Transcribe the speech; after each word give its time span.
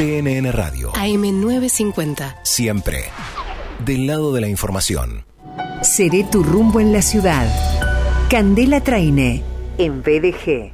CNN 0.00 0.50
Radio. 0.52 0.92
AM950. 0.94 2.36
Siempre. 2.42 3.04
Del 3.84 4.06
lado 4.06 4.32
de 4.32 4.40
la 4.40 4.48
información. 4.48 5.26
Seré 5.82 6.24
tu 6.24 6.42
rumbo 6.42 6.80
en 6.80 6.90
la 6.90 7.02
ciudad. 7.02 7.46
Candela 8.30 8.80
Traine, 8.80 9.42
en 9.76 10.00
BDG. 10.00 10.72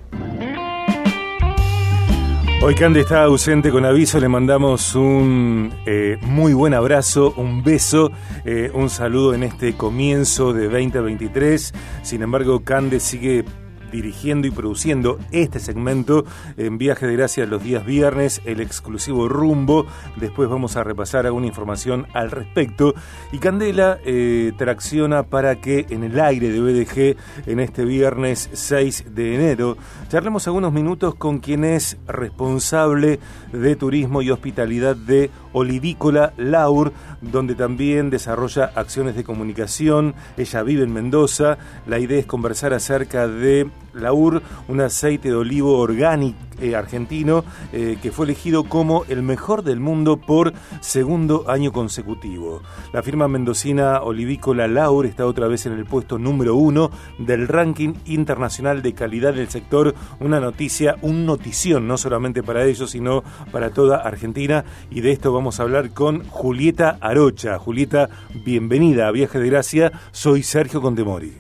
Hoy 2.63 2.75
Cande 2.77 3.01
está 3.01 3.25
ausente 3.25 3.73
con 3.73 3.85
aviso, 3.85 4.21
le 4.21 4.29
mandamos 4.29 4.95
un 4.95 5.75
eh, 5.87 6.19
muy 6.23 6.53
buen 6.53 6.73
abrazo, 6.73 7.35
un 7.37 7.65
beso, 7.65 8.13
eh, 8.45 8.71
un 8.75 8.89
saludo 8.89 9.35
en 9.35 9.43
este 9.43 9.77
comienzo 9.77 10.53
de 10.53 10.69
2023. 10.69 11.75
Sin 12.03 12.23
embargo, 12.23 12.63
Cande 12.63 13.01
sigue 13.01 13.45
dirigiendo 13.91 14.47
y 14.47 14.51
produciendo 14.51 15.19
este 15.31 15.61
segmento 15.61 16.25
en 16.57 16.79
Viaje 16.79 17.07
de 17.07 17.17
Gracia 17.17 17.47
los 17.47 17.63
días 17.63 17.85
viernes, 17.85 18.41
el 18.45 18.61
exclusivo 18.61 19.29
Rumbo. 19.29 19.87
Después 20.17 20.49
vamos 20.49 20.77
a 20.77 20.85
repasar 20.85 21.27
alguna 21.27 21.47
información 21.47 22.07
al 22.13 22.31
respecto. 22.31 22.95
Y 23.33 23.39
Candela 23.39 23.99
eh, 24.05 24.53
tracciona 24.57 25.25
para 25.25 25.61
que 25.61 25.87
en 25.91 26.05
el 26.05 26.19
aire 26.21 26.51
de 26.51 26.61
BDG, 26.61 27.17
en 27.51 27.61
este 27.61 27.85
viernes 27.85 28.51
6 28.53 29.15
de 29.15 29.35
enero, 29.35 29.77
charlemos 30.09 30.47
algunos 30.47 30.73
minutos 30.73 31.15
con 31.15 31.39
quien 31.39 31.65
es 31.65 31.97
responsable 32.07 33.19
de 33.53 33.77
turismo 33.77 34.23
y 34.23 34.31
hospitalidad 34.31 34.97
de 34.97 35.31
Olivícola 35.57 36.35
Laur, 36.37 36.93
donde 37.23 37.55
también 37.55 38.11
desarrolla 38.11 38.73
acciones 38.75 39.17
de 39.17 39.25
comunicación. 39.25 40.15
Ella 40.37 40.63
vive 40.63 40.85
en 40.85 40.93
Mendoza. 40.93 41.57
La 41.87 41.99
idea 41.99 42.19
es 42.19 42.27
conversar 42.27 42.75
acerca 42.75 43.27
de 43.27 43.71
Laur, 43.95 44.43
un 44.69 44.81
aceite 44.83 45.31
de 45.31 45.35
olivo 45.35 45.79
orgánico 45.79 46.37
eh, 46.59 46.75
argentino 46.75 47.45
eh, 47.75 47.99
que 48.01 48.11
fue 48.11 48.25
elegido 48.25 48.65
como 48.65 49.05
el 49.09 49.23
mejor 49.23 49.63
del 49.63 49.79
mundo 49.79 50.17
por 50.17 50.55
segundo 50.81 51.45
año 51.49 51.71
consecutivo. 51.71 52.63
La 52.95 53.03
firma 53.03 53.29
mendocina 53.29 54.01
olivícola 54.01 54.67
Laur 54.67 55.05
está 55.05 55.27
otra 55.27 55.49
vez 55.49 55.67
en 55.67 55.75
el 55.75 55.85
puesto 55.85 56.19
número 56.19 56.57
uno 56.57 56.91
del 57.19 57.47
ranking 57.47 57.93
internacional 58.07 58.81
de 58.81 58.95
calidad 58.95 59.35
del 59.35 59.51
sector. 59.51 59.95
Una 60.19 60.41
noticia, 60.41 60.97
un 61.03 61.27
notición, 61.27 61.87
no 61.87 61.99
solamente 61.99 62.43
para 62.43 62.65
ellos, 62.65 62.91
sino 62.91 63.23
para 63.53 63.69
toda 63.71 63.99
Argentina. 63.99 64.65
Y 64.91 65.03
de 65.03 65.13
esto 65.13 65.33
vamos 65.33 65.46
a 65.47 65.63
hablar 65.63 65.91
con 65.91 66.29
Julieta 66.29 66.99
Arocha. 67.01 67.57
Julieta, 67.59 68.09
bienvenida 68.45 69.07
a 69.07 69.13
Viaje 69.13 69.39
de 69.39 69.49
Gracia. 69.49 69.93
Soy 70.11 70.43
Sergio 70.43 70.83
Contemori. 70.83 71.33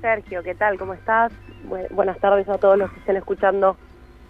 Sergio, 0.00 0.42
¿qué 0.42 0.56
tal? 0.56 0.78
¿Cómo 0.78 0.94
estás? 0.94 1.32
buenas 1.90 2.18
tardes 2.18 2.48
a 2.48 2.58
todos 2.58 2.76
los 2.76 2.90
que 2.90 2.98
estén 3.00 3.16
escuchando 3.16 3.76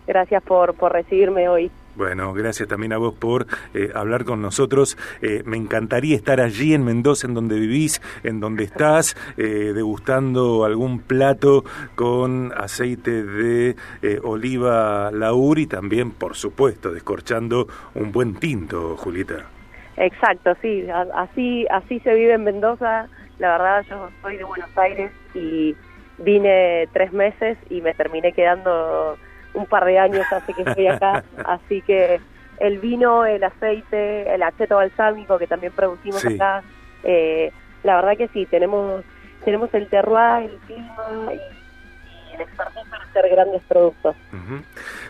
Gracias 0.07 0.43
por, 0.43 0.75
por 0.75 0.93
recibirme 0.93 1.49
hoy. 1.49 1.71
Bueno, 2.01 2.33
gracias 2.33 2.67
también 2.67 2.95
a 2.95 2.97
vos 2.97 3.13
por 3.13 3.47
eh, 3.75 3.91
hablar 3.95 4.25
con 4.25 4.41
nosotros. 4.41 4.97
Eh, 5.21 5.43
me 5.45 5.59
encantaría 5.59 6.17
estar 6.17 6.41
allí 6.41 6.73
en 6.73 6.83
Mendoza, 6.83 7.27
en 7.27 7.35
donde 7.35 7.61
vivís, 7.61 8.01
en 8.25 8.41
donde 8.41 8.65
estás, 8.65 9.19
eh, 9.37 9.75
degustando 9.75 10.65
algún 10.65 11.01
plato 11.01 11.63
con 11.97 12.55
aceite 12.57 13.23
de 13.23 13.77
oliva 14.23 15.11
laur 15.13 15.59
y 15.59 15.67
también, 15.67 16.13
por 16.13 16.37
supuesto, 16.37 16.91
descorchando 16.91 17.69
un 17.95 18.13
buen 18.13 18.37
tinto, 18.37 18.97
Julieta. 18.97 19.45
Exacto, 19.99 20.57
sí, 20.63 20.87
así, 21.15 21.67
así 21.71 22.01
se 22.01 22.15
vive 22.15 22.33
en 22.33 22.45
Mendoza. 22.45 23.09
La 23.39 23.59
verdad, 23.59 23.85
yo 23.91 24.09
soy 24.23 24.39
de 24.39 24.45
Buenos 24.45 24.71
Aires 24.79 25.13
y 25.35 25.77
vine 26.17 26.89
tres 26.95 27.13
meses 27.13 27.59
y 27.69 27.83
me 27.83 27.93
terminé 27.93 28.33
quedando 28.33 29.19
un 29.55 29.67
par 29.67 29.85
de 29.85 29.99
años 29.99 30.27
hace 30.31 30.55
que 30.55 30.63
estoy 30.63 30.87
acá, 30.87 31.25
así 31.47 31.83
que 31.83 32.21
el 32.59 32.79
vino, 32.79 33.25
el 33.25 33.43
aceite, 33.43 34.33
el 34.33 34.43
aceto 34.43 34.77
balsámico 34.77 35.39
que 35.39 35.47
también 35.47 35.73
producimos 35.73 36.25
acá, 36.25 36.63
eh, 37.03 37.53
la 37.83 37.97
verdad 37.97 38.17
que 38.17 38.29
sí, 38.29 38.47
tenemos 38.47 39.03
tenemos 39.45 39.73
el 39.75 39.89
terroir, 39.89 40.51
el 40.51 40.59
clima 40.67 41.33
y, 41.33 42.35
el 42.35 42.41
expertise 42.43 42.89
para 42.89 43.05
hacer 43.05 43.29
grandes 43.31 43.63
productos. 43.63 44.17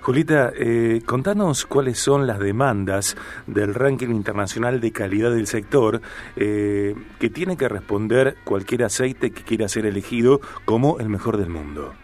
Julita, 0.01 0.53
eh, 0.57 1.03
contanos 1.05 1.67
cuáles 1.67 1.99
son 1.99 2.27
las 2.27 2.39
demandas 2.39 3.17
del 3.47 3.75
ranking 3.75 4.09
internacional 4.09 4.81
de 4.81 4.91
calidad 4.93 5.31
del 5.31 5.47
sector 5.47 6.01
eh, 6.37 6.95
que 7.19 7.31
tiene 7.31 7.57
que 7.57 7.69
responder 7.69 8.37
cualquier 8.45 8.85
aceite 8.85 9.33
que 9.33 9.43
quiera 9.43 9.69
ser 9.69 9.87
elegido 9.87 10.41
como 10.65 10.99
el 10.99 11.09
mejor 11.09 11.37
del 11.37 11.51
mundo. 11.51 11.95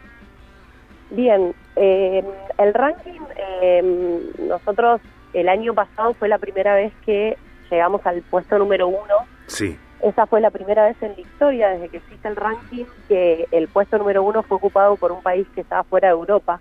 Bien, 1.11 1.55
eh, 1.77 2.25
el 2.59 2.75
ranking, 2.75 3.21
eh, 3.63 4.23
nosotros 4.41 5.01
el 5.33 5.49
año 5.49 5.75
pasado 5.75 6.15
fue 6.15 6.29
la 6.29 6.39
primera 6.39 6.75
vez 6.75 6.93
que 7.05 7.37
llegamos 7.71 8.05
al 8.07 8.23
puesto 8.23 8.59
número 8.59 8.89
uno. 8.89 9.27
Sí. 9.47 9.79
Esa 10.03 10.27
fue 10.27 10.41
la 10.41 10.51
primera 10.51 10.85
vez 10.87 10.97
en 11.03 11.15
la 11.15 11.21
historia, 11.21 11.69
desde 11.69 11.89
que 11.89 11.97
existe 11.99 12.29
el 12.29 12.37
ranking, 12.37 12.85
que 13.09 13.47
el 13.51 13.69
puesto 13.69 13.99
número 13.99 14.23
uno 14.23 14.43
fue 14.43 14.57
ocupado 14.57 14.97
por 14.97 15.13
un 15.13 15.23
país 15.23 15.47
que 15.55 15.63
estaba 15.63 15.85
fuera 15.85 16.09
de 16.09 16.15
Europa. 16.15 16.61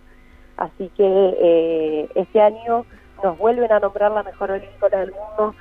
Así 0.57 0.89
que 0.95 1.03
eh, 1.03 2.09
este 2.15 2.41
año 2.41 2.85
nos 3.23 3.37
vuelven 3.37 3.71
a 3.71 3.79
nombrar 3.79 4.11
la 4.11 4.23
mejor 4.23 4.51
olímpica 4.51 4.97
del 4.97 5.11
mundo. 5.11 5.55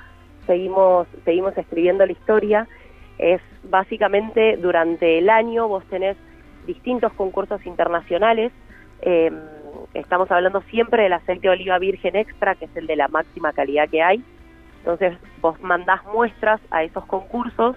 Seguimos, 0.45 1.07
seguimos 1.25 1.57
escribiendo 1.57 2.05
la 2.05 2.11
historia. 2.11 2.67
Es 3.17 3.41
básicamente 3.63 4.57
durante 4.57 5.17
el 5.17 5.29
año 5.29 5.67
vos 5.67 5.83
tenés 5.85 6.17
distintos 6.65 7.11
concursos 7.13 7.65
internacionales 7.65 8.51
eh, 9.05 9.31
estamos 9.93 10.29
hablando 10.31 10.61
siempre 10.63 11.03
del 11.03 11.13
aceite 11.13 11.47
de 11.47 11.53
oliva 11.53 11.79
virgen 11.79 12.15
extra, 12.15 12.55
que 12.55 12.65
es 12.65 12.75
el 12.75 12.87
de 12.87 12.95
la 12.95 13.07
máxima 13.07 13.53
calidad 13.53 13.87
que 13.89 14.01
hay. 14.01 14.23
Entonces 14.79 15.17
vos 15.41 15.59
mandás 15.61 16.03
muestras 16.05 16.59
a 16.69 16.83
esos 16.83 17.05
concursos, 17.05 17.75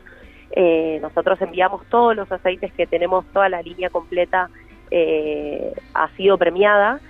eh, 0.51 0.99
nosotros 1.01 1.41
enviamos 1.41 1.85
todos 1.87 2.17
los 2.17 2.31
aceites 2.33 2.73
que 2.73 2.87
tenemos, 2.87 3.25
toda 3.33 3.49
la 3.49 3.63
línea 3.63 3.91
completa 3.91 4.49
eh, 4.91 5.73
ha 5.95 6.09
sido 6.17 6.39
premiada 6.39 7.01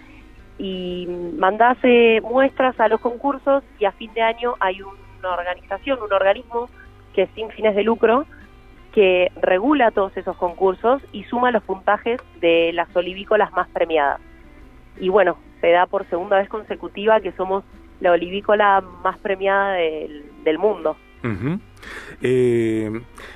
y 0.58 1.06
mandás 1.38 1.78
eh, 1.84 2.20
muestras 2.20 2.78
a 2.80 2.88
los 2.88 3.00
concursos 3.00 3.62
y 3.78 3.84
a 3.84 3.92
fin 3.92 4.12
de 4.14 4.22
año 4.22 4.54
hay 4.58 4.82
una 4.82 5.32
organización, 5.32 6.02
un 6.02 6.12
organismo 6.12 6.68
que 7.14 7.28
sin 7.34 7.48
fines 7.50 7.76
de 7.76 7.84
lucro, 7.84 8.26
que 8.98 9.30
regula 9.40 9.92
todos 9.92 10.16
esos 10.16 10.36
concursos 10.38 11.00
y 11.12 11.22
suma 11.22 11.52
los 11.52 11.62
puntajes 11.62 12.20
de 12.40 12.72
las 12.72 12.88
olivícolas 12.96 13.52
más 13.52 13.68
premiadas. 13.68 14.20
Y 14.98 15.08
bueno, 15.08 15.38
se 15.60 15.70
da 15.70 15.86
por 15.86 16.04
segunda 16.10 16.36
vez 16.38 16.48
consecutiva 16.48 17.20
que 17.20 17.30
somos 17.30 17.62
la 18.00 18.10
olivícola 18.10 18.82
más 19.04 19.16
premiada 19.18 19.74
del, 19.74 20.58
mundo. 20.58 20.96
Eh, 22.22 22.90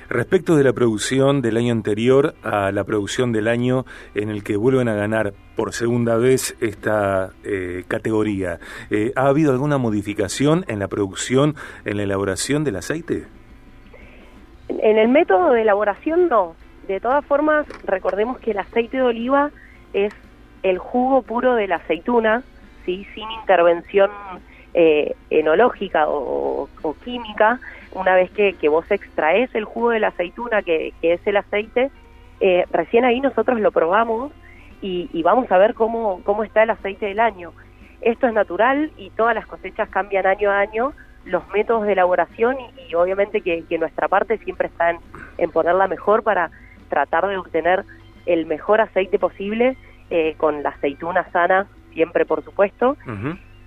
respecto 0.09 0.57
de 0.57 0.65
la 0.65 0.73
producción 0.73 1.41
del 1.41 1.55
año 1.55 1.71
anterior 1.71 2.35
a 2.43 2.73
la 2.73 2.83
producción 2.83 3.31
del 3.31 3.47
año 3.47 3.85
en 4.15 4.27
el 4.27 4.43
que 4.43 4.57
vuelven 4.57 4.89
a 4.89 4.95
ganar 4.95 5.33
por 5.55 5.71
segunda 5.71 6.17
vez 6.17 6.57
esta 6.59 7.29
eh, 7.45 7.85
categoría, 7.87 8.59
eh, 8.89 9.13
¿ha 9.15 9.27
habido 9.27 9.53
alguna 9.53 9.77
modificación 9.77 10.65
en 10.67 10.79
la 10.79 10.89
producción, 10.89 11.55
en 11.85 11.95
la 11.95 12.03
elaboración 12.03 12.65
del 12.65 12.75
aceite? 12.75 13.27
En 14.69 14.97
el 14.97 15.07
método 15.09 15.51
de 15.51 15.61
elaboración 15.61 16.29
no. 16.29 16.55
De 16.87 16.99
todas 16.99 17.25
formas, 17.25 17.65
recordemos 17.85 18.39
que 18.39 18.51
el 18.51 18.59
aceite 18.59 18.97
de 18.97 19.03
oliva 19.03 19.51
es 19.93 20.13
el 20.63 20.77
jugo 20.77 21.21
puro 21.21 21.55
de 21.55 21.67
la 21.67 21.75
aceituna, 21.75 22.43
¿sí? 22.85 23.05
sin 23.13 23.29
intervención 23.31 24.11
eh, 24.73 25.15
enológica 25.29 26.05
o, 26.07 26.67
química. 27.03 27.59
Una 27.91 28.15
vez 28.15 28.31
que, 28.31 28.69
vos 28.69 28.89
extraes 28.89 29.53
el 29.53 29.65
jugo 29.65 29.91
de 29.91 29.99
la 29.99 30.07
aceituna, 30.07 30.61
que, 30.61 30.93
es 31.01 31.25
el 31.27 31.37
aceite, 31.37 31.91
eh, 32.39 32.65
recién 32.71 33.05
ahí 33.05 33.21
nosotros 33.21 33.59
lo 33.59 33.71
probamos 33.71 34.31
y, 34.81 35.09
y, 35.13 35.23
vamos 35.23 35.49
a 35.51 35.57
ver 35.57 35.75
cómo, 35.75 36.21
cómo 36.23 36.43
está 36.43 36.63
el 36.63 36.71
aceite 36.71 37.05
del 37.05 37.19
año. 37.19 37.51
Esto 38.01 38.27
es 38.27 38.33
natural 38.33 38.91
y 38.97 39.11
todas 39.11 39.35
las 39.35 39.45
cosechas 39.45 39.87
cambian 39.89 40.25
año 40.25 40.51
a 40.51 40.59
año, 40.59 40.93
los 41.25 41.47
métodos 41.49 41.85
de 41.85 41.93
elaboración 41.93 42.57
y, 42.89 42.95
obviamente 42.95 43.41
que, 43.41 43.65
nuestra 43.77 44.07
parte 44.07 44.37
siempre 44.39 44.67
está 44.67 44.91
en, 44.91 44.97
en, 45.37 45.51
ponerla 45.51 45.87
mejor 45.87 46.23
para 46.23 46.51
tratar 46.89 47.27
de 47.27 47.37
obtener 47.37 47.85
el 48.25 48.45
mejor 48.45 48.81
aceite 48.81 49.19
posible 49.19 49.77
eh, 50.09 50.35
con 50.37 50.63
la 50.63 50.69
aceituna 50.69 51.29
sana, 51.31 51.67
siempre 51.93 52.25
por 52.25 52.43
supuesto. 52.43 52.97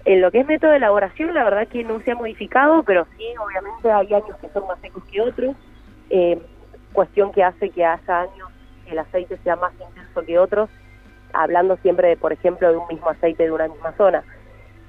En 0.05 0.21
lo 0.21 0.31
que 0.31 0.41
es 0.41 0.47
método 0.47 0.71
de 0.71 0.77
elaboración, 0.77 1.35
la 1.35 1.43
verdad 1.43 1.67
que 1.67 1.83
no 1.83 2.01
se 2.01 2.13
ha 2.13 2.15
modificado, 2.15 2.83
pero 2.85 3.07
sí, 3.17 3.25
obviamente 3.45 3.91
hay 3.91 4.15
años 4.15 4.37
que 4.41 4.49
son 4.51 4.67
más 4.69 4.79
secos 4.81 5.03
que 5.11 5.21
otros, 5.21 5.57
eh, 6.11 6.41
cuestión 6.93 7.33
que 7.33 7.43
hace 7.43 7.71
que 7.71 7.85
haya 7.85 8.21
años 8.21 8.49
que 8.85 8.93
el 8.93 8.99
aceite 9.01 9.37
sea 9.39 9.57
más 9.57 9.73
intenso 9.73 10.23
que 10.25 10.39
otros, 10.39 10.71
hablando 11.33 11.77
siempre, 11.79 12.09
de, 12.09 12.17
por 12.17 12.33
ejemplo, 12.33 12.71
de 12.71 12.77
un 12.77 12.87
mismo 12.87 13.09
aceite 13.11 13.43
de 13.43 13.51
una 13.51 13.67
misma 13.67 13.93
zona. 13.93 14.23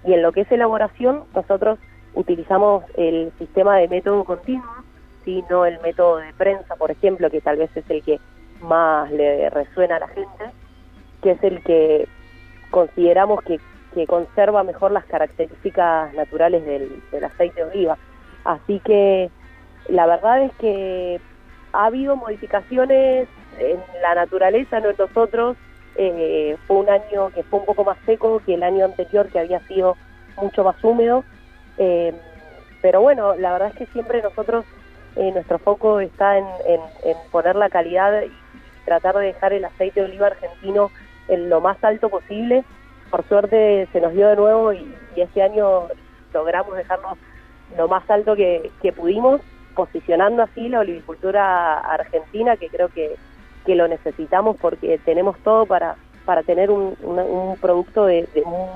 Y 0.04 0.13
en 0.13 0.22
lo 0.22 0.31
que 0.31 0.42
es 0.42 0.52
elaboración, 0.52 1.24
nosotros 1.34 1.80
utilizamos 2.18 2.84
el 2.96 3.31
sistema 3.38 3.78
de 3.78 3.88
método 3.88 4.24
continuo, 4.24 4.66
sino 5.24 5.66
el 5.66 5.80
método 5.81 6.18
de 6.18 6.34
prensa, 6.34 6.75
por 6.75 6.90
ejemplo, 6.90 7.30
que 7.30 7.42
tal 7.42 7.58
vez 7.58 7.69
es 7.75 7.88
el 7.90 8.02
que 8.04 8.19
más 8.60 9.12
le 9.12 9.50
resuena 9.52 9.98
a 9.98 10.00
la 10.00 10.08
gente, 10.08 10.46
que 11.22 11.31
es 11.31 11.44
el 11.44 11.62
que 11.62 12.08
consideramos 12.72 13.44
que, 13.44 13.60
conserva 14.06 14.62
mejor 14.64 14.92
las 14.92 15.06
características 15.06 16.14
naturales 16.14 16.64
del, 16.64 17.24
aceite 17.24 17.64
de 17.64 17.72
oliva. 17.72 17.98
Así 18.44 18.80
que 18.86 19.31
la 19.90 20.06
verdad 20.06 20.44
es 20.44 20.52
que 20.60 21.20
ha 21.74 21.86
habido 21.86 22.16
modificaciones 22.16 23.28
en 23.58 23.80
la 24.04 24.13
naturaleza, 24.13 24.80
no 24.81 24.92
en 24.92 24.98
nosotros. 25.00 25.58
Eh, 25.96 26.58
fue 26.68 26.78
un 26.78 26.90
año 26.92 27.31
que 27.34 27.42
fue 27.42 27.60
un 27.60 27.66
poco 27.66 27.86
más 27.86 27.98
seco 28.06 28.40
que 28.46 28.54
el 28.54 28.62
año 28.62 28.86
anterior, 28.86 29.30
que 29.30 29.40
había 29.40 29.62
sido 29.62 29.96
mucho 30.40 30.63
más 30.63 30.75
húmedo. 30.84 31.24
Eh, 31.77 32.13
pero 32.81 33.01
bueno, 33.01 33.35
la 33.35 33.53
verdad 33.53 33.69
es 33.69 33.75
que 33.75 33.85
siempre 33.88 34.21
nosotros, 34.21 34.65
eh, 35.15 35.31
nuestro 35.31 35.59
foco 35.59 36.00
está 36.00 36.38
en, 36.38 36.45
poner 37.31 37.56
la 37.56 37.69
calidad 37.69 38.21
y 38.24 38.31
tratar 38.85 39.15
de 39.18 39.27
dejar 39.27 39.53
el 39.53 39.65
aceite 39.65 40.00
de 40.01 40.06
oliva 40.06 40.27
argentino 40.27 40.91
en 41.27 41.50
lo 41.50 41.62
más 41.62 41.83
alto 41.83 42.09
posible. 42.09 42.63
Por 43.09 43.27
suerte 43.27 43.88
se 43.91 44.01
nos 44.01 44.13
dio 44.13 44.27
de 44.27 44.35
nuevo 44.35 44.74
y, 44.74 44.94
este 45.15 45.41
año 45.41 45.88
logramos 46.31 46.77
dejarnos 46.77 47.18
lo 47.75 47.88
más 47.88 48.07
alto 48.09 48.35
que, 48.35 48.71
pudimos, 48.95 49.41
posicionando 49.75 50.44
así 50.44 50.69
la 50.69 50.81
olivicultura 50.81 51.79
argentina, 51.79 52.56
que 52.56 52.69
creo 52.69 52.89
que, 52.89 53.15
que 53.65 53.75
lo 53.75 53.88
necesitamos 53.88 54.57
porque 54.57 55.00
tenemos 55.03 55.38
todo 55.39 55.65
para, 55.65 55.95
para 56.27 56.44
tener 56.44 56.69
un, 56.69 57.57
producto 57.62 58.06
de, 58.06 58.27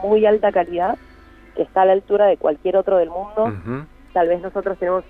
muy 0.02 0.26
alta 0.26 0.52
calidad 0.52 0.98
que 1.56 1.64
está 1.64 1.84
a 1.84 1.86
la 1.86 1.94
altura 1.94 2.28
de 2.28 2.38
cualquier 2.38 2.78
otro 2.78 2.98
del 2.98 3.10
mundo. 3.10 3.54
Tal 4.14 4.28
vez 4.28 4.42
nosotros 4.42 4.78
tenemos 4.78 5.04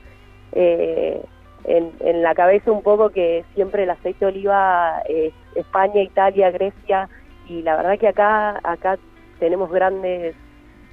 eh, 0.51 1.23
en, 1.63 1.91
en, 1.99 2.21
la 2.21 2.35
cabeza 2.35 2.71
un 2.71 2.83
poco 2.83 3.09
que 3.09 3.45
siempre 3.53 3.83
el 3.83 3.89
aceite 3.89 4.25
de 4.25 4.31
oliva 4.31 5.01
es 5.07 5.33
España, 5.55 6.01
Italia, 6.01 6.51
Grecia, 6.51 7.09
y 7.47 7.61
la 7.61 7.75
verdad 7.75 7.99
que 7.99 8.07
acá, 8.07 8.59
acá 8.63 8.97
tenemos 9.39 9.71
grandes... 9.71 10.35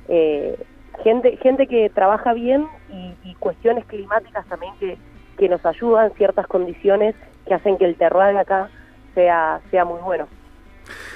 Eh, 0.08 0.58
gente, 1.02 1.36
gente 1.36 1.66
que 1.66 1.90
trabaja 1.90 2.32
bien 2.32 2.66
y, 2.90 3.14
y, 3.22 3.34
cuestiones 3.34 3.84
climáticas 3.84 4.46
también 4.46 4.72
que, 4.80 4.96
que 5.38 5.48
nos 5.48 5.64
ayudan, 5.64 6.12
ciertas 6.14 6.46
condiciones 6.46 7.14
que 7.46 7.54
hacen 7.54 7.76
que 7.76 7.84
el 7.84 7.96
terroir 7.96 8.32
de 8.34 8.40
acá 8.40 8.70
sea, 9.14 9.60
sea 9.70 9.84
muy 9.84 10.00
bueno. 10.00 10.26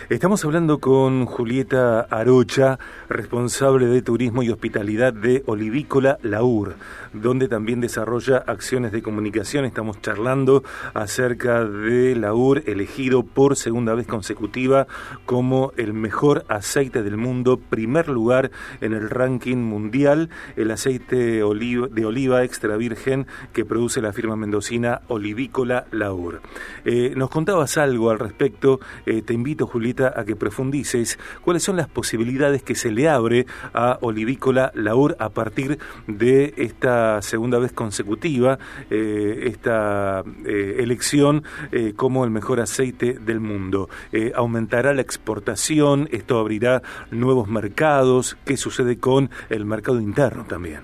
Estamos 0.09 0.45
hablando 0.45 0.81
con 0.81 1.27
Julieta 1.27 2.01
Arocha, 2.01 2.79
responsable 3.09 3.87
de 3.87 4.03
turismo 4.03 4.43
y 4.43 4.51
hospitalidad 4.51 5.13
de 5.13 5.45
Olivícola 5.47 6.19
Laur, 6.23 6.75
donde 7.13 7.47
también 7.47 7.81
desarrolla 7.81 8.39
acciones 8.39 8.91
de 8.91 9.01
comunicación. 9.01 9.65
Estamos 9.65 10.03
charlando 10.03 10.65
acerca 10.93 11.65
de 11.65 12.17
Laur, 12.17 12.65
elegido 12.67 13.23
por 13.23 13.57
segunda 13.57 13.95
vez 13.95 14.09
consecutiva 14.09 14.89
como 15.25 15.73
el 15.77 15.93
mejor 15.93 16.45
aceite 16.49 17.05
del 17.05 17.17
mundo, 17.17 17.59
primer 17.59 18.09
lugar 18.09 18.51
en 18.81 18.95
el 18.95 19.09
ranking 19.09 19.59
mundial, 19.59 20.31
el 20.57 20.73
aceite 20.73 21.17
de 21.17 21.43
oliva 21.45 22.43
extra 22.43 22.77
virgen 22.77 23.29
que 23.53 23.65
produce 23.65 24.03
la 24.03 24.13
firma 24.13 24.35
mendocina 24.35 25.03
Olivícola 25.07 25.87
Laur. 25.93 26.43
Eh, 26.85 27.15
nos 27.17 27.31
contabas 27.31 27.79
algo 27.79 28.11
al 28.11 28.19
respecto, 28.19 28.81
eh, 29.07 29.23
te 29.23 29.33
invito 29.33 29.67
Julieta 29.69 29.92
a 30.01 30.25
que 30.25 30.37
profundices 30.37 31.19
cuáles 31.45 31.63
son 31.63 31.77
las 31.77 31.89
posibilidades 31.89 32.63
que 32.63 32.75
se 32.75 32.91
le 32.91 33.09
abre 33.09 33.47
a 33.75 33.99
Olivícola 34.01 34.73
Laur 34.75 35.17
a 35.19 35.29
partir 35.29 35.79
de 36.07 36.55
esta 36.57 37.21
segunda 37.23 37.59
vez 37.59 37.73
consecutiva, 37.73 38.59
eh, 38.91 39.45
esta 39.47 40.23
eh, 40.47 40.77
elección 40.79 41.45
eh, 41.71 41.93
como 41.95 42.25
el 42.25 42.31
mejor 42.31 42.61
aceite 42.61 43.15
del 43.15 43.41
mundo. 43.41 43.89
¿Aumentará 44.35 44.95
la 44.95 45.03
exportación? 45.03 46.09
¿Esto 46.13 46.39
abrirá 46.39 46.83
nuevos 47.11 47.49
mercados? 47.49 48.37
¿Qué 48.45 48.57
sucede 48.57 48.99
con 48.99 49.31
el 49.51 49.65
mercado 49.65 50.01
interno 50.01 50.45
también? 50.45 50.81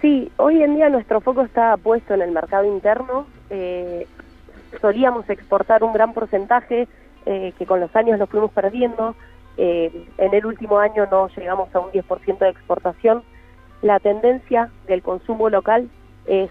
Sí, 0.00 0.30
hoy 0.36 0.62
en 0.62 0.74
día 0.76 0.88
nuestro 0.88 1.20
foco 1.20 1.42
está 1.42 1.76
puesto 1.76 2.14
en 2.14 2.22
el 2.22 2.32
mercado 2.32 2.64
interno. 2.64 3.26
solíamos 4.80 5.28
exportar 5.28 5.84
un 5.84 5.92
gran 5.92 6.12
porcentaje, 6.12 6.88
eh, 7.26 7.52
que 7.58 7.66
con 7.66 7.80
los 7.80 7.94
años 7.94 8.18
lo 8.18 8.26
fuimos 8.26 8.50
perdiendo. 8.52 9.14
Eh, 9.56 10.06
en 10.18 10.34
el 10.34 10.46
último 10.46 10.78
año 10.78 11.06
no 11.10 11.28
llegamos 11.28 11.74
a 11.74 11.80
un 11.80 11.90
10% 11.90 12.38
de 12.38 12.48
exportación. 12.48 13.22
La 13.82 13.98
tendencia 14.00 14.70
del 14.86 15.02
consumo 15.02 15.50
local 15.50 15.88
es 16.26 16.50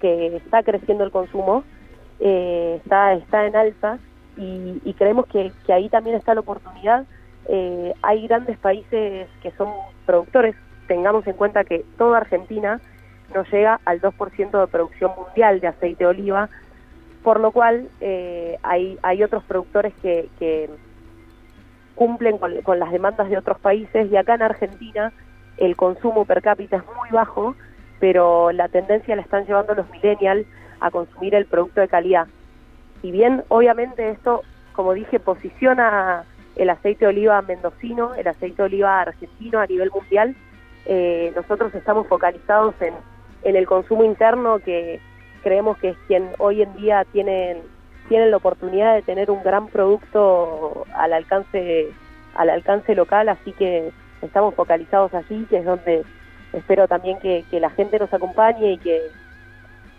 que 0.00 0.36
está 0.36 0.62
creciendo 0.62 1.04
el 1.04 1.10
consumo, 1.10 1.64
eh, 2.20 2.80
está, 2.82 3.12
está 3.14 3.46
en 3.46 3.56
alza 3.56 3.98
y, 4.36 4.94
creemos 4.96 5.26
que, 5.26 5.52
que, 5.66 5.72
ahí 5.72 5.88
también 5.90 6.16
está 6.16 6.34
la 6.34 6.40
oportunidad. 6.40 7.04
hay 8.02 8.26
grandes 8.26 8.56
países 8.58 9.28
que 9.42 9.50
son 9.52 9.68
productores, 10.06 10.54
tengamos 10.86 11.26
en 11.26 11.34
cuenta 11.34 11.64
que 11.64 11.84
toda 11.98 12.18
Argentina 12.18 12.80
no 13.34 13.44
llega 13.44 13.80
al 13.84 14.00
2% 14.00 14.60
de 14.60 14.66
producción 14.66 15.12
mundial 15.16 15.60
de 15.60 15.68
aceite 15.68 16.04
de 16.04 16.10
oliva, 16.10 16.48
por 17.22 17.40
lo 17.40 17.52
cual 17.52 17.88
eh, 18.00 18.58
hay, 18.62 18.98
hay 19.02 19.22
otros 19.22 19.44
productores 19.44 19.92
que, 20.02 20.28
que 20.38 20.70
cumplen 21.94 22.38
con, 22.38 22.78
las 22.78 22.92
demandas 22.92 23.28
de 23.28 23.36
otros 23.36 23.58
países 23.58 24.10
y 24.10 24.16
acá 24.16 24.34
en 24.34 24.42
Argentina 24.42 25.12
el 25.58 25.76
consumo 25.76 26.24
per 26.24 26.40
cápita 26.40 26.78
es 26.78 26.82
muy 26.96 27.10
bajo, 27.10 27.54
pero 27.98 28.52
la 28.52 28.68
tendencia 28.68 29.14
la 29.14 29.20
están 29.20 29.44
llevando 29.44 29.74
los 29.74 29.90
millennials 29.90 30.46
a 30.80 30.90
consumir 30.90 31.34
el 31.34 31.44
producto 31.44 31.82
de 31.82 31.88
calidad. 31.88 32.26
Y 33.02 33.10
bien, 33.10 33.44
obviamente 33.48 34.08
esto, 34.08 34.42
como 34.72 34.94
dije, 34.94 35.20
posiciona 35.20 36.24
el 36.56 36.70
aceite 36.70 37.04
de 37.04 37.10
oliva 37.10 37.42
mendocino, 37.42 38.14
el 38.14 38.26
aceite 38.26 38.56
de 38.56 38.62
oliva 38.62 39.02
argentino 39.02 39.60
a 39.60 39.66
nivel 39.66 39.90
mundial. 39.90 40.34
Eh, 40.86 41.34
nosotros 41.36 41.74
estamos 41.74 42.06
focalizados 42.06 42.74
en, 42.80 42.94
en 43.42 43.56
el 43.56 43.66
consumo 43.66 44.04
interno 44.04 44.58
que, 44.60 45.00
creemos 45.42 45.78
que 45.78 45.90
es 45.90 45.96
quien 46.06 46.30
hoy 46.38 46.62
en 46.62 46.74
día 46.76 47.04
tienen 47.12 47.58
tienen 48.08 48.30
la 48.30 48.38
oportunidad 48.38 48.94
de 48.94 49.02
tener 49.02 49.30
un 49.30 49.42
gran 49.42 49.68
producto 49.68 50.84
al 50.94 51.12
alcance 51.12 51.90
al 52.34 52.50
alcance 52.50 52.94
local 52.94 53.28
así 53.28 53.52
que 53.52 53.92
estamos 54.22 54.54
focalizados 54.54 55.14
allí 55.14 55.46
que 55.48 55.58
es 55.58 55.64
donde 55.64 56.04
espero 56.52 56.88
también 56.88 57.18
que, 57.18 57.44
la 57.52 57.70
gente 57.70 57.98
nos 57.98 58.12
acompañe 58.12 58.72
y 58.72 58.78
que 58.78 59.00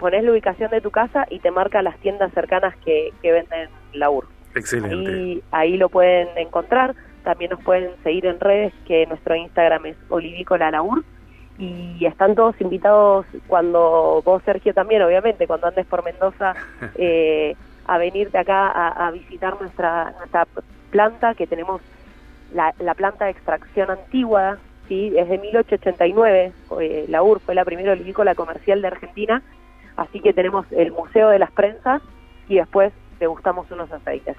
pones 0.00 0.24
la 0.24 0.32
ubicación 0.32 0.70
de 0.72 0.80
tu 0.80 0.90
casa 0.90 1.26
y 1.30 1.38
te 1.38 1.52
marca 1.52 1.80
las 1.80 1.96
tiendas 1.98 2.32
cercanas 2.32 2.74
que, 2.78 3.12
que 3.22 3.30
venden 3.30 3.68
laur. 3.92 4.26
Excelente. 4.58 5.42
Ahí, 5.50 5.76
lo 5.76 5.88
pueden 5.88 6.28
encontrar. 6.36 6.94
También 7.24 7.50
nos 7.50 7.62
pueden 7.62 7.90
seguir 8.02 8.26
en 8.26 8.40
redes, 8.40 8.72
que 8.86 9.06
nuestro 9.06 9.34
Instagram 9.34 9.86
es 9.86 9.96
Olivícola 10.08 10.70
Laur. 10.70 11.04
y 11.58 12.04
están 12.06 12.36
todos 12.36 12.60
invitados 12.60 13.26
cuando 13.48 14.22
vos, 14.24 14.42
Sergio, 14.44 14.72
también, 14.72 15.02
obviamente, 15.02 15.46
cuando 15.46 15.66
andes 15.66 15.86
por 15.86 16.04
Mendoza, 16.04 16.54
eh, 16.96 17.56
a 17.86 17.98
venirte 17.98 18.38
acá 18.38 18.68
a, 18.68 19.10
visitar 19.10 19.60
nuestra, 19.60 20.14
nuestra 20.18 20.46
planta, 20.90 21.34
que 21.34 21.46
tenemos 21.46 21.80
la, 22.52 22.74
la 22.78 22.94
planta 22.94 23.24
de 23.24 23.32
extracción 23.32 23.90
antigua, 23.90 24.58
¿sí? 24.88 25.12
es 25.16 25.28
de 25.28 25.38
1889, 25.38 26.52
eh, 26.80 27.06
la 27.08 27.22
UR 27.22 27.40
fue 27.40 27.54
la 27.54 27.64
primera 27.64 27.92
olivícola 27.92 28.34
comercial 28.34 28.82
de 28.82 28.88
Argentina, 28.88 29.42
así 29.96 30.20
que 30.20 30.32
tenemos 30.32 30.66
el 30.72 30.92
Museo 30.92 31.28
de 31.28 31.38
las 31.38 31.50
Prensas 31.50 32.02
y 32.48 32.56
después 32.56 32.92
gustamos 33.26 33.70
unos 33.70 33.90
aceites. 33.90 34.36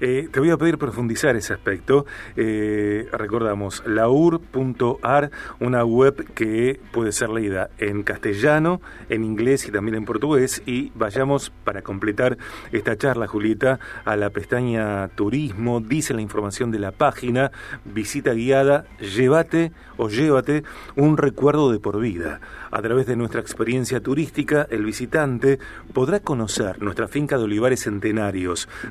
Eh, 0.00 0.28
te 0.30 0.40
voy 0.40 0.50
a 0.50 0.56
pedir 0.56 0.78
profundizar 0.78 1.36
ese 1.36 1.54
aspecto. 1.54 2.06
Eh, 2.36 3.08
recordamos, 3.12 3.82
laur.ar, 3.86 5.30
una 5.60 5.84
web 5.84 6.32
que 6.34 6.80
puede 6.92 7.12
ser 7.12 7.30
leída 7.30 7.70
en 7.78 8.02
castellano, 8.02 8.80
en 9.08 9.24
inglés 9.24 9.66
y 9.66 9.72
también 9.72 9.96
en 9.96 10.04
portugués. 10.04 10.62
Y 10.66 10.92
vayamos, 10.94 11.50
para 11.64 11.82
completar 11.82 12.38
esta 12.72 12.96
charla, 12.96 13.26
Julieta, 13.26 13.78
a 14.04 14.16
la 14.16 14.30
pestaña 14.30 15.08
Turismo, 15.08 15.80
dice 15.80 16.14
la 16.14 16.22
información 16.22 16.70
de 16.70 16.78
la 16.78 16.92
página, 16.92 17.50
visita 17.84 18.32
guiada, 18.32 18.84
llévate 19.00 19.72
o 19.96 20.08
llévate 20.08 20.62
un 20.96 21.16
recuerdo 21.16 21.70
de 21.72 21.80
por 21.80 22.00
vida. 22.00 22.40
A 22.70 22.82
través 22.82 23.06
de 23.06 23.16
nuestra 23.16 23.40
experiencia 23.40 24.00
turística, 24.00 24.66
el 24.70 24.84
visitante 24.84 25.58
podrá 25.92 26.20
conocer 26.20 26.80
nuestra 26.82 27.08
finca 27.08 27.38
de 27.38 27.44
olivares 27.44 27.82
centenarios, 27.82 28.17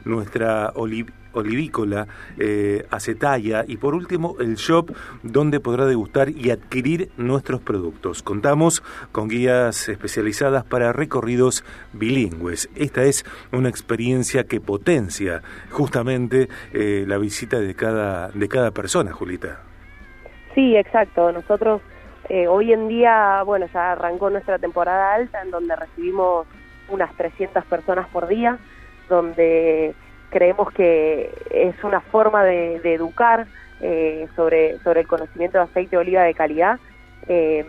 nuestra 0.05 0.71
olivícola, 1.33 2.07
eh, 2.37 2.85
acetalla 2.89 3.63
y 3.67 3.77
por 3.77 3.93
último 3.93 4.35
el 4.39 4.55
shop 4.55 4.91
donde 5.23 5.59
podrá 5.59 5.85
degustar 5.85 6.29
y 6.29 6.51
adquirir 6.51 7.09
nuestros 7.17 7.61
productos. 7.61 8.23
Contamos 8.23 8.81
con 9.11 9.27
guías 9.27 9.89
especializadas 9.89 10.63
para 10.63 10.93
recorridos 10.93 11.63
bilingües. 11.93 12.69
Esta 12.75 13.03
es 13.03 13.25
una 13.51 13.69
experiencia 13.69 14.45
que 14.45 14.59
potencia 14.59 15.41
justamente 15.69 16.49
eh, 16.73 17.05
la 17.07 17.17
visita 17.17 17.59
de 17.59 17.75
cada, 17.75 18.29
de 18.29 18.47
cada 18.47 18.71
persona, 18.71 19.11
Julita. 19.11 19.61
Sí, 20.55 20.75
exacto. 20.75 21.31
Nosotros 21.31 21.81
eh, 22.29 22.47
hoy 22.47 22.73
en 22.73 22.87
día, 22.87 23.41
bueno, 23.43 23.67
ya 23.73 23.93
arrancó 23.93 24.29
nuestra 24.29 24.59
temporada 24.59 25.13
alta 25.13 25.41
en 25.41 25.51
donde 25.51 25.75
recibimos 25.75 26.45
unas 26.89 27.13
300 27.15 27.63
personas 27.65 28.07
por 28.09 28.27
día, 28.27 28.57
donde 29.07 29.93
creemos 30.29 30.71
que 30.71 31.33
es 31.51 31.83
una 31.83 32.01
forma 32.01 32.43
de, 32.43 32.75
educar 32.93 33.47
eh, 33.81 34.27
sobre, 34.35 34.79
sobre 34.79 35.01
el 35.01 35.07
conocimiento 35.07 35.57
de 35.57 35.63
aceite 35.65 35.91
de 35.91 35.97
oliva 35.97 36.23
de 36.23 36.33
calidad. 36.33 36.79
Eh, 37.27 37.65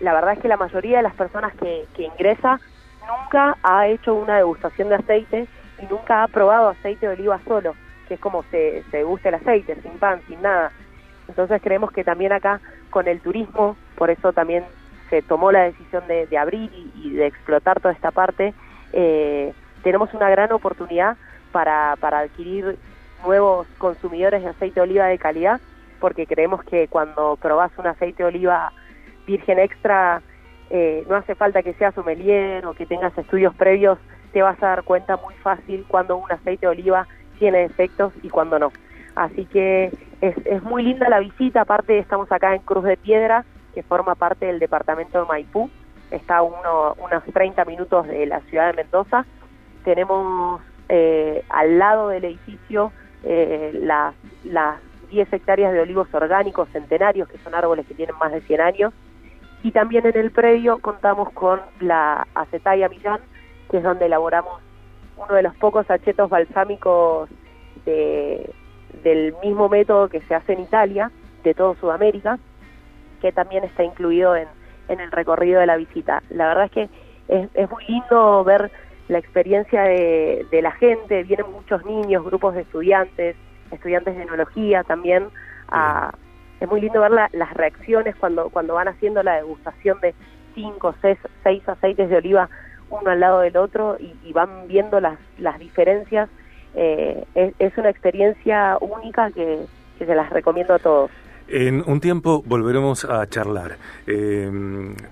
la 0.00 0.14
verdad 0.14 0.34
es 0.34 0.40
que 0.40 0.48
la 0.48 0.56
mayoría 0.56 0.98
de 0.98 1.02
las 1.02 1.14
personas 1.14 1.54
que, 1.54 1.86
que 1.94 2.04
ingresa 2.04 2.60
nunca 3.06 3.56
ha 3.62 3.86
hecho 3.88 4.14
una 4.14 4.36
degustación 4.36 4.88
de 4.88 4.96
aceite 4.96 5.46
y 5.80 5.86
nunca 5.86 6.22
ha 6.22 6.28
probado 6.28 6.68
aceite 6.68 7.06
de 7.06 7.14
oliva 7.14 7.40
solo, 7.46 7.74
que 8.08 8.14
es 8.14 8.20
como 8.20 8.42
se, 8.50 8.82
se 8.90 8.98
degusta 8.98 9.28
el 9.28 9.36
aceite, 9.36 9.80
sin 9.82 9.98
pan, 9.98 10.20
sin 10.26 10.40
nada. 10.42 10.72
Entonces 11.28 11.60
creemos 11.62 11.90
que 11.90 12.04
también 12.04 12.32
acá 12.32 12.60
con 12.90 13.08
el 13.08 13.20
turismo, 13.20 13.76
por 13.96 14.10
eso 14.10 14.32
también 14.32 14.64
se 15.10 15.22
tomó 15.22 15.52
la 15.52 15.64
decisión 15.64 16.04
de, 16.08 16.26
abrir 16.38 16.70
y, 16.94 17.12
de 17.12 17.26
explotar 17.26 17.80
toda 17.80 17.94
esta 17.94 18.10
parte, 18.10 18.54
eh, 18.92 19.52
tenemos 19.82 20.12
una 20.14 20.28
gran 20.30 20.52
oportunidad 20.52 21.16
para, 21.52 21.96
para 22.00 22.20
adquirir 22.20 22.78
nuevos 23.24 23.66
consumidores 23.78 24.42
de 24.42 24.48
aceite 24.48 24.80
de 24.80 24.80
oliva 24.80 25.06
de 25.06 25.18
calidad, 25.18 25.60
porque 26.00 26.26
creemos 26.26 26.62
que 26.64 26.88
cuando 26.88 27.36
probás 27.36 27.72
un 27.78 27.86
aceite 27.86 28.22
de 28.22 28.28
oliva 28.28 28.72
virgen 29.26 29.58
extra, 29.58 30.22
eh, 30.70 31.04
no 31.08 31.16
hace 31.16 31.34
falta 31.34 31.62
que 31.62 31.74
seas 31.74 31.94
sommelier 31.94 32.66
o 32.66 32.74
que 32.74 32.86
tengas 32.86 33.16
estudios 33.16 33.54
previos, 33.54 33.98
te 34.32 34.42
vas 34.42 34.62
a 34.62 34.68
dar 34.68 34.82
cuenta 34.82 35.16
muy 35.16 35.34
fácil 35.34 35.84
cuando 35.88 36.16
un 36.16 36.30
aceite 36.30 36.66
de 36.66 36.72
oliva 36.72 37.06
tiene 37.38 37.64
efectos 37.64 38.12
y 38.22 38.28
cuando 38.28 38.58
no. 38.58 38.72
Así 39.14 39.46
que 39.46 39.90
es, 40.20 40.62
muy 40.62 40.82
linda 40.82 41.08
la 41.08 41.20
visita, 41.20 41.62
aparte 41.62 41.98
estamos 41.98 42.30
acá 42.30 42.54
en 42.54 42.60
Cruz 42.62 42.84
de 42.84 42.96
Piedra, 42.96 43.44
que 43.74 43.82
forma 43.82 44.14
parte 44.14 44.46
del 44.46 44.58
departamento 44.58 45.20
de 45.20 45.26
Maipú, 45.26 45.70
está 46.10 46.38
a 46.38 46.42
uno, 46.42 46.94
unos 46.98 47.24
30 47.32 47.64
minutos 47.64 48.06
de 48.06 48.26
la 48.26 48.40
ciudad 48.42 48.68
de 48.68 48.82
Mendoza. 48.82 49.24
Tenemos 49.86 50.60
eh, 50.88 51.44
al 51.48 51.78
lado 51.78 52.08
del 52.08 52.24
edificio 52.24 52.90
eh, 53.22 53.70
las, 53.72 54.16
las 54.42 54.80
10 55.12 55.32
hectáreas 55.32 55.72
de 55.72 55.78
olivos 55.78 56.12
orgánicos 56.12 56.68
centenarios, 56.70 57.28
que 57.28 57.38
son 57.38 57.54
árboles 57.54 57.86
que 57.86 57.94
tienen 57.94 58.16
más 58.18 58.32
de 58.32 58.40
100 58.40 58.60
años. 58.60 58.92
Y 59.62 59.70
también 59.70 60.04
en 60.04 60.16
el 60.16 60.32
predio 60.32 60.80
contamos 60.80 61.30
con 61.30 61.60
la 61.78 62.26
acetaya 62.34 62.88
Millán, 62.88 63.20
que 63.70 63.76
es 63.76 63.84
donde 63.84 64.06
elaboramos 64.06 64.60
uno 65.18 65.32
de 65.32 65.42
los 65.44 65.54
pocos 65.54 65.88
achetos 65.88 66.28
balsámicos 66.28 67.30
de, 67.84 68.52
del 69.04 69.36
mismo 69.40 69.68
método 69.68 70.08
que 70.08 70.20
se 70.22 70.34
hace 70.34 70.54
en 70.54 70.62
Italia, 70.62 71.12
de 71.44 71.54
todo 71.54 71.76
Sudamérica, 71.76 72.40
que 73.20 73.30
también 73.30 73.62
está 73.62 73.84
incluido 73.84 74.34
en, 74.34 74.48
el 74.88 75.12
recorrido 75.12 75.60
de 75.60 75.66
la 75.66 75.76
visita. 75.76 76.24
La 76.28 76.48
verdad 76.48 76.64
es 76.64 76.72
que 76.72 76.88
es 77.28 77.70
muy 77.70 77.84
lindo 77.86 78.42
ver 78.42 78.70
la 79.08 79.18
experiencia 79.18 79.82
de, 79.82 80.46
de, 80.50 80.62
la 80.62 80.72
gente, 80.72 81.22
vienen 81.22 81.50
muchos 81.50 81.84
niños, 81.84 82.24
grupos 82.24 82.54
de 82.54 82.62
estudiantes, 82.62 83.36
estudiantes 83.70 84.16
de 84.16 84.22
enología 84.22 84.82
también. 84.84 85.28
es 86.60 86.68
muy 86.68 86.80
lindo 86.80 87.00
ver 87.00 87.10
las 87.10 87.54
reacciones 87.54 88.16
cuando, 88.16 88.48
cuando 88.50 88.74
van 88.74 88.88
haciendo 88.88 89.22
la 89.22 89.36
degustación 89.36 90.00
de 90.00 90.14
cinco, 90.54 90.94
seis, 91.02 91.18
seis 91.42 91.68
aceites 91.68 92.08
de 92.08 92.16
oliva 92.16 92.48
uno 92.88 93.10
al 93.10 93.20
lado 93.20 93.40
del 93.40 93.56
otro 93.56 93.96
y, 93.98 94.14
y 94.24 94.32
van 94.32 94.68
viendo 94.68 95.00
las, 95.00 95.18
las 95.38 95.58
diferencias 95.58 96.28
eh, 96.76 97.24
es, 97.34 97.78
una 97.78 97.88
experiencia 97.88 98.76
única 98.80 99.30
que, 99.30 99.60
que 99.98 100.06
se 100.06 100.14
las 100.14 100.28
recomiendo 100.30 100.74
a 100.74 100.78
todos. 100.78 101.10
En 101.48 101.84
un 101.86 102.00
tiempo 102.00 102.42
volveremos 102.44 103.04
a 103.04 103.24
charlar, 103.28 103.78
eh, 104.08 104.50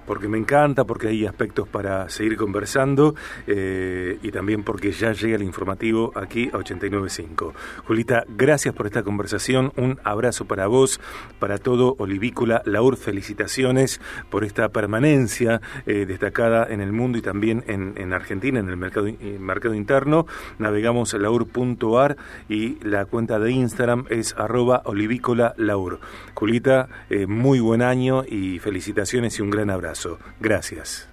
porque 0.05 0.27
me 0.27 0.37
encanta, 0.37 0.85
porque 0.85 1.07
hay 1.07 1.27
aspectos 1.27 1.69
para 1.69 2.09
seguir 2.09 2.37
conversando 2.37 3.15
eh, 3.47 4.19
y 4.21 4.33
también 4.33 4.65
porque 4.65 4.91
ya 4.91 5.13
llega 5.13 5.37
el 5.37 5.45
informativo 5.45 6.11
aquí 6.17 6.49
a 6.49 6.59
89.5. 6.59 7.53
Julita, 7.87 8.25
gracias 8.29 8.75
por 8.75 8.87
esta 8.87 9.05
conversación, 9.05 9.73
un 9.77 10.01
abrazo 10.03 10.45
para 10.47 10.67
vos, 10.67 11.01
para 11.39 11.59
todo 11.59 11.95
Olivícola, 11.99 12.63
Laur, 12.65 12.97
felicitaciones 12.97 14.01
por 14.29 14.43
esta 14.43 14.71
permanencia 14.71 15.61
eh, 15.87 16.05
destacada 16.05 16.67
en 16.69 16.81
el 16.81 16.91
mundo 16.91 17.17
y 17.17 17.23
también 17.23 17.63
en, 17.69 18.13
Argentina, 18.13 18.59
en 18.59 18.69
el 18.69 18.77
mercado, 18.77 19.07
mercado 19.39 19.75
interno. 19.75 20.27
Navegamos 20.59 21.15
laur.ar 21.15 22.17
y 22.49 22.81
la 22.85 23.05
cuenta 23.05 23.39
de 23.39 23.53
Instagram 23.53 24.07
es 24.11 24.35
arroba 24.37 24.83
olivícola 24.85 25.55
laur. 25.59 26.01
Julita, 26.35 26.89
eh, 27.11 27.27
muy 27.27 27.61
buen 27.61 27.83
año 27.83 28.25
y 28.27 28.59
felicitaciones 28.59 29.39
y 29.39 29.43
un 29.43 29.51
gran 29.51 29.71
abrazo. 29.71 30.19
Gracias. 30.41 31.09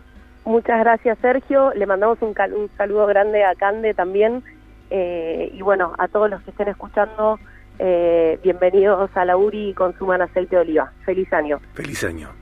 Muchas 0.46 0.80
gracias, 0.80 1.18
Sergio. 1.20 1.72
Le 1.74 1.86
mandamos 1.86 2.18
un, 2.22 2.34
saludo 2.78 3.06
grande 3.06 3.44
a 3.44 3.56
Cande 3.56 3.94
también. 3.94 4.44
Eh, 4.90 5.52
y 5.54 5.62
bueno, 5.62 5.94
a 5.98 6.08
todos 6.08 6.30
los 6.30 6.42
que 6.42 6.52
estén 6.52 6.68
escuchando, 6.68 7.40
eh, 7.80 8.40
bienvenidos 8.44 9.10
a 9.16 9.26
la 9.26 9.38
URI 9.38 9.70
y 9.70 9.74
consuman 9.74 10.22
aceite 10.22 10.56
de 10.56 10.62
oliva. 10.62 10.92
Feliz 11.06 11.32
año. 11.32 11.60
Feliz 11.74 12.04
año. 12.04 12.41